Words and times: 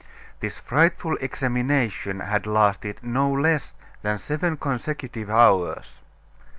This 0.39 0.57
frightful 0.57 1.15
examination 1.17 2.21
had 2.21 2.47
lasted 2.47 2.97
no 3.03 3.31
less 3.31 3.75
than 4.01 4.17
seven 4.17 4.57
consecutive 4.57 5.29
hours. 5.29 6.01